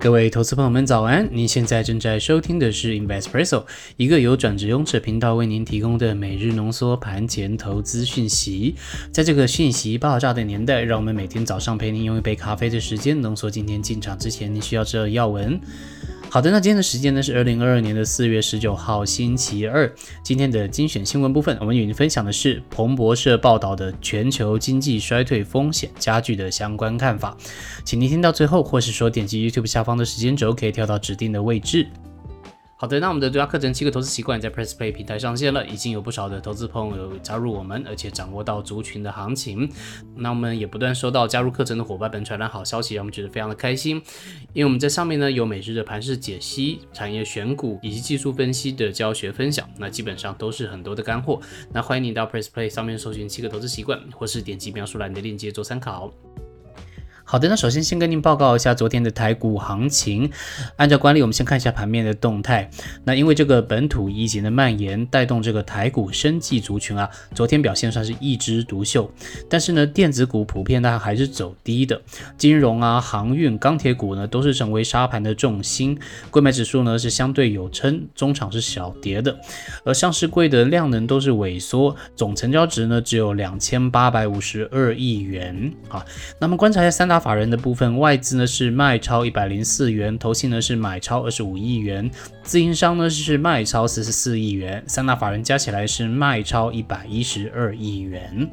[0.00, 1.28] 各位投资朋友们，早安！
[1.32, 3.64] 您现在正在收听的是 Investpresso，
[3.96, 8.76] 一个由转职勇者频道为您提供的每日浓缩盘前投资讯息。
[9.10, 15.60] 在这个讯息爆炸的年代，让我们每天早上陪您用一杯咖啡的时间，浓缩今天进场之前您需要知道的要闻。
[16.30, 19.90] 好的，那今天的时间呢是二零二二年的四月十九号星期二。
[20.22, 27.34] 今天的精选新闻部分，我们与您分享的是彭博社报道的全球经济衰退风险加剧的相关看法，
[27.82, 31.86] 请您听到最后，或是说点击 YouTube 下方的时间轴，可以跳到指定的位置。
[32.80, 39.68] 好的，那我们的独家课程七个投资习惯在 Press Play 平台上线了，已经有不少的投资朋友加入我们，而且掌握到族群的行情。
[40.14, 44.00] 那我们也不断收到加入课程的伙伴们传来好消息，让我们觉得非常的开心。
[44.52, 51.40] 因为我们在上面呢有每日的盘势解析、产业选股以及技术分析的教学分享，那基本上都是很多的干货。
[51.72, 56.12] 那欢迎你到 Press Play 上面搜寻七个投资习惯，或是点击描述栏的链接做参考。
[57.30, 60.30] 好的，那首先先跟您报告一下昨天的台股行情。
[60.76, 62.70] 按照惯例，我们先看一下盘面的动态。
[63.04, 69.12] 那因为这个本土疫情的蔓延，带动这个台股生计族群啊，昨天表现算是一枝独秀。
[69.46, 72.00] 但是呢，电子股普遍它还是走低的，
[72.38, 75.98] 金融啊、航运、钢铁股呢都是成为沙盘的重心。
[76.30, 79.38] 贵买指数呢是相对有撑，中场是小跌的。
[79.84, 85.70] 而上市柜的量能都是萎缩，总成交值呢只有两千八百五十二亿元。
[85.90, 86.02] 啊，
[86.40, 87.17] 那么观察一下三大。
[87.18, 92.10] 法人的部分，外资呢是卖超一百零四元，投信呢是买超二十五亿元，
[92.42, 98.50] 自营商呢是卖超四十四亿元，三大法人加起来是卖超一百一十二亿元。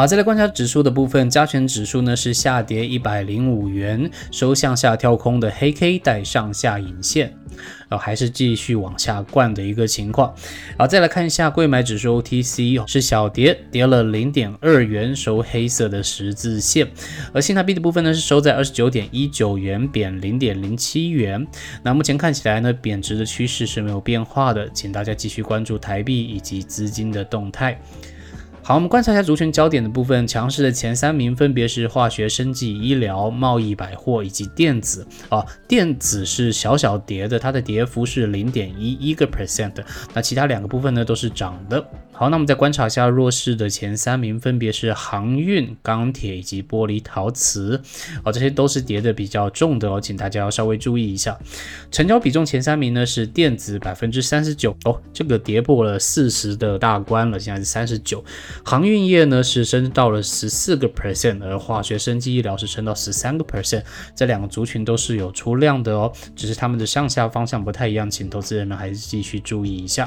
[0.00, 7.36] 好，再来观察指数的部分，加权指数呢是下跌一百零五元，收向下跳空的黑 K 带上下影线，
[7.90, 10.34] 呃，还是继续往下灌的一个情况。
[10.78, 16.88] 好，再来看一下贵买指数 OTC 是小跌，跌了零点二元，收黑色的十字线。
[17.34, 21.46] 而新台币的部分呢是收在二十九点一九元，贬零点零七元。
[21.82, 27.78] 那目前看起来呢，贬值的趋势是没有变化的，请大家继续关注台币以及资金的动态。
[28.70, 35.04] 好，我们观察一下族群焦点的部分，强势的前三名分别是化学、生技、医疗、贸易、百货以及电子。
[35.28, 39.72] 啊，电子是小小跌的，它的跌幅是零点一一个 percent。
[40.14, 41.84] 那其他两个部分呢都是涨的。
[42.20, 47.80] 好，那我们再观察一下弱势的前三名，分别是航运、钢铁以及玻璃陶瓷。
[48.22, 51.38] 哦，这些都是跌的比较重的哦，请大家要稍微注意一下。
[51.90, 58.22] 成交比重前三名呢是电子百分之三十九哦，这个跌破了四十的大关了，现在是三十九。
[58.62, 63.82] 航运业呢是升到了十四个 percent，而化学、生技、医疗是升到十三个 percent。
[64.14, 70.06] 这两个族群都是有出量的哦，只是他们的上下方向不太一样，请投资人们还是继续注意一下。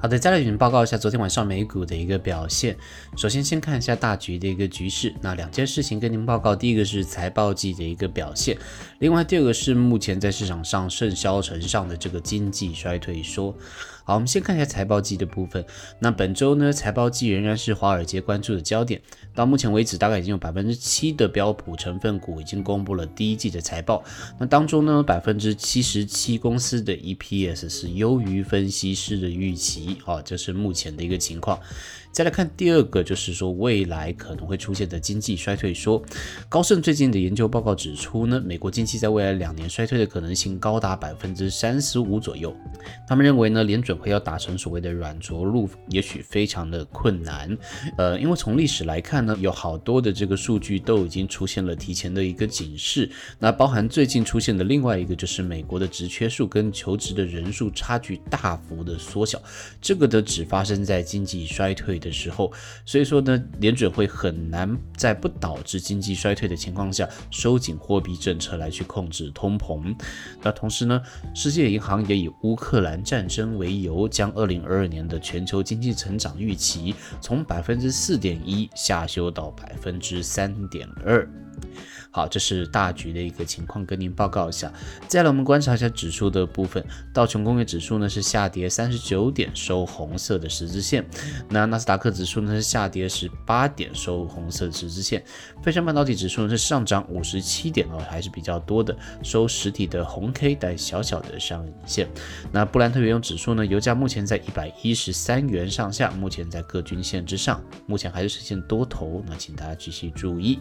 [0.00, 2.76] 好的，再来给您报告一下昨天晚上美股的一个表现。
[3.16, 5.12] 首先，先看一下大局的一个局势。
[5.20, 8.56] 那两件事情跟您报告，第一个是财报季的一个表现，
[9.00, 13.52] 另外第二个是目前在市场上甚嚣尘上的这个经济衰退说。
[14.08, 15.62] 好，我们先看一下财报季的部分。
[15.98, 19.02] 那本周呢，财报季仍然是华尔街关注的焦点。
[19.34, 24.02] 到目前为止，大概已经有百分之七的标普成分股已经公布了第一季的财报。
[24.40, 29.98] 那当中呢，百分之七十七公司的 EPS 是优于分析师的预期。
[30.02, 31.60] 好，这是目前的一个情况。
[32.10, 35.74] 再来看第二个，就是说未来可能会出现的经济衰退。
[35.74, 36.02] 说
[36.48, 42.56] 高盛最近的研究报告指出呢，美国经济在未来两年衰退的可能性高达百分之三十五左右。
[43.06, 47.58] 他们认为呢，联准会要达成所谓的软着陆，也许非常的困难。
[47.96, 53.10] 呃，因为从历史来看呢，有好多的这个数据都已经出现了提前的一个警示。
[53.38, 59.42] 那包含最近出现的另外一个，就是美国的职缺数跟求职的人数差距大幅的缩小。
[59.80, 61.98] 这个的只发生在经济衰退。
[61.98, 62.52] 的时候，
[62.84, 69.94] 所以说呢，联准会很难在不导致经济衰退的情况下收紧货币政策来去控制通膨。
[70.42, 71.02] 那同时呢，
[71.34, 81.26] 世界银行也以乌克兰战争为由由，将二零二二年的全球经济成长预期从百分之四点一下修到百分之三点二。
[82.10, 84.72] 好，这是大局的一个情况，跟您报告一下。
[85.06, 86.84] 再来，我们观察一下指数的部分。
[87.12, 91.04] 道琼工业指数呢是下跌三十九点，收红色的十字线。
[91.48, 95.22] 那纳斯达克指数呢是下跌十八点，收红色十字线。
[95.62, 102.08] 费城半导体指数呢是上涨五十七点哦，还是比较多的，收实体的红 K 带小小的上影线。
[102.50, 109.22] 那布兰特原油指数呢，油价目前在一百一十三元上下，目前在各均线之上，目前还是实现多头。
[109.26, 110.58] 那请大家继续注意。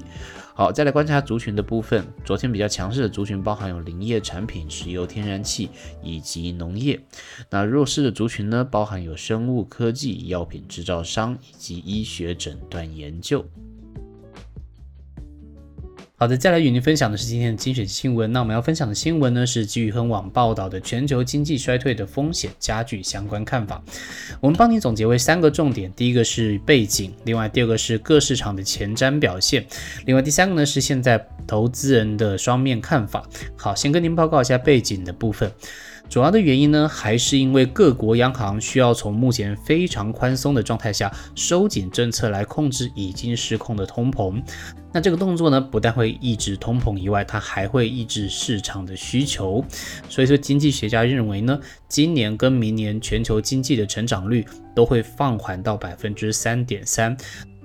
[0.53, 2.03] 好，再来观察族群的部分。
[2.25, 5.69] 昨天比较强势的族群包含有林业产品、石油天然气
[6.01, 6.99] 以及农业。
[7.51, 13.45] 那弱势的族群呢，包含有生物科技、药品制造商以及医学诊断研究。
[16.19, 18.31] 好的，再来与您分享的是今天的精选新闻。
[18.31, 23.79] 那我们要分享的新闻呢，是基于很网报道的全球经济衰退的风险加剧相关看法。
[24.41, 29.63] 我们帮您总结为三个重点：第一个是背景，另外第二个是各市场的前瞻表现，
[30.07, 33.23] 另外第三个呢是现在投资人的双面看法。
[33.55, 35.51] 好，先跟您报告一下背景的部分。
[36.09, 44.41] 主要的原因呢，还是因为各国央行需要从目前非常宽松的状态下收紧政策来控制已经失控的通膨。
[44.93, 49.63] 那这个动作呢，不但会抑制通膨以外，它还会抑制市场的需求。
[50.09, 51.59] 所以说，经济学家认为呢，
[51.89, 57.15] 今年跟明年全球经济的成长率都会放缓到百分之三点三。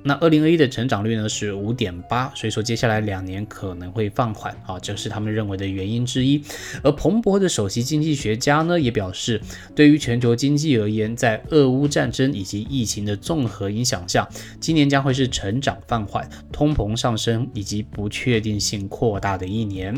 [0.04, 6.42] 那二零二一的成长率呢是五点八，所以说接下来两年可能会放缓啊，这是他们认为的原因之一。
[6.82, 9.40] 而彭博的首席经济学家呢也表示，
[9.74, 14.28] 对于全球经济而言，在俄乌战争以及疫情的综合影响下，
[14.58, 19.94] 今年将会是成长放缓、通膨上升以及不确定性扩大的一年。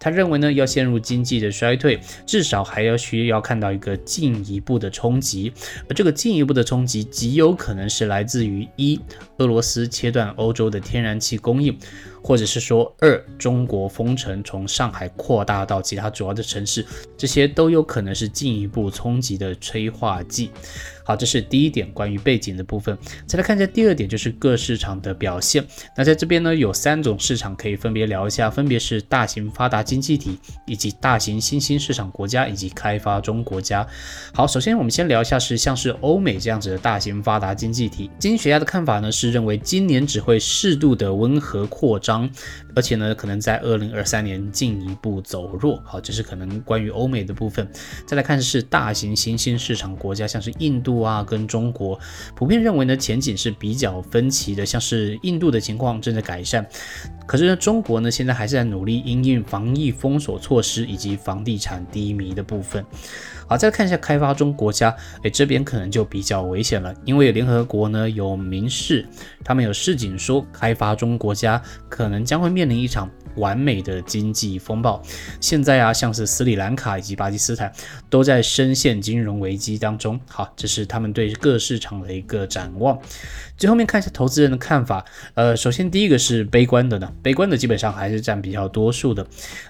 [0.00, 5.52] 他认为呢，要陷入经济的衰退，至少还要需要看到一个进一步的冲击，
[5.88, 9.00] 而这个进一步的冲击极有可能是来自于一。
[9.44, 11.78] 俄罗斯切断欧洲的天然气供应，
[12.24, 16.84] 或者是说二中国封城从上海扩大到其他主要的城市，
[17.18, 20.50] 这些都有可能是进一步冲击的催化剂。
[21.06, 22.96] 好，这是第一点关于背景的部分。
[23.26, 25.62] 再来看一下第二点，就是各市场的表现。
[25.94, 33.86] 那在这边呢，有三种市场可以分别聊一下，分别是大型发达经济体，以及大型新兴市场国家，以及开发中国家。
[34.32, 38.10] 好，首先我们先聊一下是像是欧美这样子的大型发达经济体。
[38.18, 42.13] 经济学家的看法呢，是认为今年只会适度的温和扩张。
[42.74, 45.80] 而且呢，可能在二零二三年进一步走弱。
[45.84, 47.66] 好，这是可能关于欧美的部分。
[48.06, 51.98] 再来看是大型新兴市场国家，像是印度啊跟中国，
[52.34, 54.64] 普遍认为呢前景是比较分歧的。
[54.64, 56.66] 像是印度的情况正在改善，
[57.26, 62.84] 可是呢中国呢现在还是在努力应应防疫封锁措施以及房地产低迷的部分。
[63.46, 69.06] 好，再看一下开发中国家，哎，这边可能就比较危险了，因为联合国呢有明示，
[69.44, 73.08] 他们有示警说，开发中国家可可能将会面临一场。
[73.36, 75.02] 完美的经济风暴，
[75.40, 77.72] 现在啊，像是斯里兰卡以及巴基斯坦
[78.08, 80.20] 都在深陷金融危机当中。
[80.28, 82.98] 好，这是他们对各市场的一个展望。
[83.56, 85.04] 最后面看一下投资人的看法。
[85.34, 89.24] 呃，首先第一个是悲观的呢，悲观的基本上还是占比较多数的。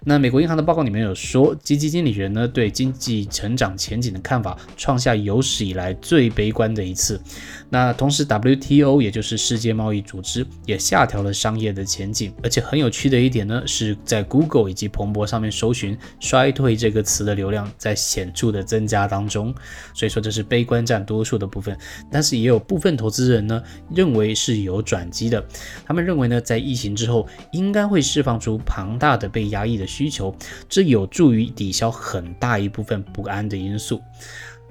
[0.04, 7.20] 那美国银行的报告里面有说，基金经理人呢对经济成长前景的看法创下有史以来最悲观的一次。
[7.68, 12.32] 那同时，WTO 也就是世界贸易组织也下调了商业的前景。
[12.42, 13.53] 而且很有趣的一点呢。
[13.66, 19.54] 是在 Google 以及彭博上面搜寻“衰退”这个词的流量在显著的增加当中，
[19.92, 21.76] 所以说这是悲观占多数的部分。
[22.10, 23.62] 但是也有部分投资人呢
[23.94, 25.44] 认为是有转机的，
[25.84, 30.34] 他们认为呢在疫情之后应该会释放出庞大的被压抑的需求，
[30.68, 34.00] 这有助于抵消很大一部分不安的因素。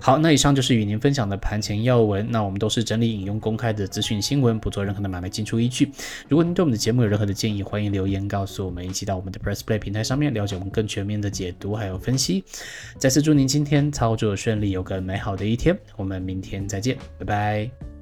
[0.05, 2.29] 好，那以上就是与您分享的盘前要闻。
[2.29, 5.89] 那我们都是整理引用公开的资讯新闻，不做任何的买卖进出依据。
[6.27, 12.43] 如果您对我们的节目有任何的建议，欢迎留言告诉我们，一起到我们的 Press Play 平台上面了解我们更全面的解读还有分析。
[12.97, 15.73] 再次祝您今天操作顺利，有个美好的一天。
[15.95, 17.92] 我们明天再见，拜拜。